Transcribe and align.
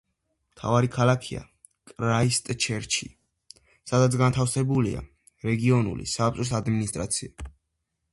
მთავარი 0.53 0.87
ქალაქია 0.93 1.41
კრაისტჩერჩი, 1.91 3.07
სადაც 3.91 4.17
განთავსებულია 4.23 5.03
რეგიონული 5.49 6.09
საბჭოს 6.15 6.53
ადმინისტრაცია. 6.61 7.51